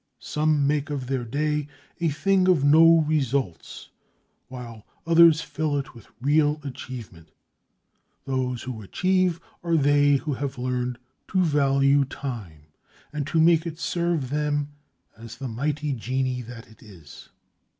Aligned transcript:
Some 0.17 0.65
make 0.65 0.89
of 0.89 1.05
their 1.05 1.23
day 1.23 1.67
a 1.99 2.09
thing 2.09 2.47
of 2.47 2.63
no 2.63 3.01
results, 3.07 3.89
while 4.47 4.83
others 5.05 5.41
fill 5.41 5.77
it 5.77 5.93
with 5.93 6.07
real 6.19 6.59
achievement. 6.63 7.29
Those 8.25 8.63
who 8.63 8.81
achieve 8.81 9.39
are 9.63 9.77
they 9.77 10.15
who 10.15 10.33
have 10.33 10.57
learned 10.57 10.97
to 11.27 11.43
value 11.43 12.03
time, 12.03 12.63
and 13.13 13.27
to 13.27 13.39
make 13.39 13.67
it 13.67 13.77
serve 13.77 14.31
them 14.31 14.69
as 15.15 15.37
the 15.37 15.47
mighty 15.47 15.93
genie 15.93 16.41
that 16.41 16.67
it 16.67 16.81
is. 16.81 17.29